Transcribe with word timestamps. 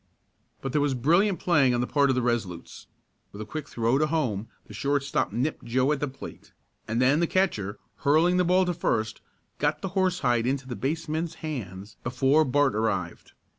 But 0.61 0.71
there 0.71 0.81
was 0.81 0.95
brilliant 0.95 1.39
playing 1.39 1.75
on 1.75 1.81
the 1.81 1.85
part 1.85 2.09
of 2.09 2.15
the 2.15 2.23
Resolutes. 2.23 2.87
With 3.31 3.39
a 3.39 3.45
quick 3.45 3.69
throw 3.69 3.99
to 3.99 4.07
home 4.07 4.47
the 4.65 4.73
shortstop 4.73 5.31
nipped 5.31 5.63
Joe 5.63 5.91
at 5.91 5.99
the 5.99 6.07
plate, 6.07 6.53
and 6.87 6.99
then 6.99 7.19
the 7.19 7.27
catcher, 7.27 7.77
hurling 7.97 8.37
the 8.37 8.43
ball 8.43 8.65
to 8.65 8.73
first, 8.73 9.21
got 9.59 9.83
the 9.83 9.89
horsehide 9.89 10.47
into 10.47 10.67
the 10.67 10.75
baseman's 10.75 11.35
hands 11.45 11.97
before 12.03 12.43
Bart 12.45 12.73
arrived. 12.73 13.33